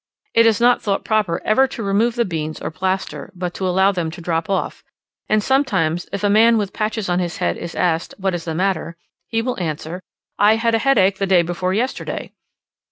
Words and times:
It 0.33 0.47
is 0.47 0.59
not 0.59 0.81
thought 0.81 1.05
proper 1.05 1.43
ever 1.45 1.67
to 1.67 1.83
remove 1.83 2.15
the 2.15 2.25
beans 2.25 2.59
or 2.59 2.71
plaster, 2.71 3.31
but 3.35 3.53
to 3.53 3.67
allow 3.67 3.91
them 3.91 4.09
to 4.09 4.19
drop 4.19 4.49
off, 4.49 4.83
and 5.29 5.43
sometimes, 5.43 6.07
if 6.11 6.23
a 6.23 6.27
man, 6.27 6.57
with 6.57 6.73
patches 6.73 7.07
on 7.07 7.19
his 7.19 7.37
head, 7.37 7.55
is 7.55 7.75
asked, 7.75 8.15
what 8.17 8.33
is 8.33 8.45
the 8.45 8.55
matter? 8.55 8.97
he 9.27 9.43
will 9.43 9.59
answer, 9.61 10.01
"I 10.39 10.55
had 10.55 10.73
a 10.73 10.79
headache 10.79 11.19
the 11.19 11.27
day 11.27 11.43
before 11.43 11.75
yesterday." 11.75 12.33